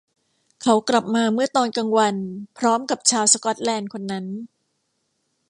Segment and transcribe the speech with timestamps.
[0.61, 2.15] เขากลับมาเมื่อตอนกลางวัน
[2.57, 4.25] พร้อมกับชาวสก็อตแลนด์คนนั้น